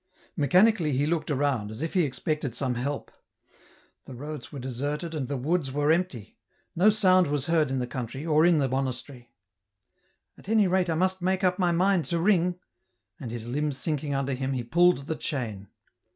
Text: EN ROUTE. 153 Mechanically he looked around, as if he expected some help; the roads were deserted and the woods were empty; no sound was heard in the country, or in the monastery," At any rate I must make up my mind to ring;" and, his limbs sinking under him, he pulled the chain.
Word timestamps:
EN 0.35 0.41
ROUTE. 0.41 0.53
153 0.55 0.83
Mechanically 0.89 0.97
he 0.97 1.05
looked 1.11 1.29
around, 1.29 1.69
as 1.69 1.83
if 1.83 1.93
he 1.93 2.01
expected 2.05 2.55
some 2.55 2.73
help; 2.73 3.11
the 4.05 4.15
roads 4.15 4.51
were 4.51 4.57
deserted 4.57 5.13
and 5.13 5.27
the 5.27 5.37
woods 5.37 5.71
were 5.71 5.91
empty; 5.91 6.39
no 6.75 6.89
sound 6.89 7.27
was 7.27 7.45
heard 7.45 7.69
in 7.69 7.77
the 7.77 7.85
country, 7.85 8.25
or 8.25 8.43
in 8.43 8.57
the 8.57 8.67
monastery," 8.67 9.31
At 10.39 10.49
any 10.49 10.67
rate 10.67 10.89
I 10.89 10.95
must 10.95 11.21
make 11.21 11.43
up 11.43 11.59
my 11.59 11.71
mind 11.71 12.05
to 12.05 12.17
ring;" 12.17 12.59
and, 13.19 13.29
his 13.29 13.45
limbs 13.47 13.77
sinking 13.77 14.15
under 14.15 14.33
him, 14.33 14.53
he 14.53 14.63
pulled 14.63 15.05
the 15.05 15.15
chain. 15.15 15.67